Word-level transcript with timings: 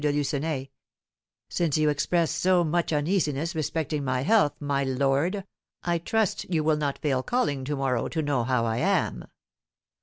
de 0.03 0.11
Lucenay: 0.11 0.67
"Since 1.47 1.77
you 1.77 1.89
express 1.89 2.31
so 2.31 2.63
much 2.63 2.91
uneasiness 2.91 3.53
respecting 3.53 4.03
my 4.03 4.23
health, 4.23 4.55
my 4.59 4.83
lord, 4.83 5.43
I 5.83 5.99
trust 5.99 6.43
you 6.51 6.63
will 6.63 6.77
not 6.77 6.97
fail 6.97 7.21
calling 7.21 7.63
to 7.65 7.75
morrow 7.75 8.07
to 8.07 8.23
know 8.23 8.43
how 8.43 8.65
I 8.65 8.77
am." 8.77 9.25